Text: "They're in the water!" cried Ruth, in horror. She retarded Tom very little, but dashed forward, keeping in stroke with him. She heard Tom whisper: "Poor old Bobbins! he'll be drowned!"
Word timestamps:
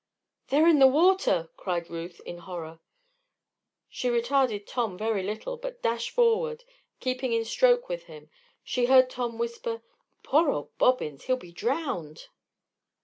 "They're 0.47 0.67
in 0.67 0.79
the 0.79 0.87
water!" 0.87 1.51
cried 1.57 1.91
Ruth, 1.91 2.21
in 2.21 2.39
horror. 2.39 2.79
She 3.87 4.09
retarded 4.09 4.65
Tom 4.65 4.97
very 4.97 5.21
little, 5.21 5.57
but 5.57 5.83
dashed 5.83 6.09
forward, 6.09 6.63
keeping 6.99 7.33
in 7.33 7.45
stroke 7.45 7.87
with 7.87 8.05
him. 8.05 8.31
She 8.63 8.85
heard 8.87 9.11
Tom 9.11 9.37
whisper: 9.37 9.83
"Poor 10.23 10.49
old 10.49 10.75
Bobbins! 10.79 11.25
he'll 11.25 11.35
be 11.37 11.51
drowned!" 11.51 12.29